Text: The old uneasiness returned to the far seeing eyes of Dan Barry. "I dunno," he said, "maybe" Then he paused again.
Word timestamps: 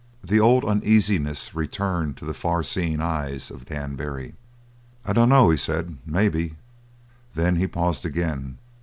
The 0.23 0.39
old 0.39 0.65
uneasiness 0.65 1.53
returned 1.53 2.17
to 2.17 2.25
the 2.25 2.33
far 2.33 2.63
seeing 2.63 3.01
eyes 3.01 3.51
of 3.51 3.65
Dan 3.67 3.95
Barry. 3.95 4.33
"I 5.05 5.13
dunno," 5.13 5.51
he 5.51 5.57
said, 5.57 5.97
"maybe" 6.07 6.55
Then 7.35 7.57
he 7.57 7.67
paused 7.67 8.03
again. 8.03 8.57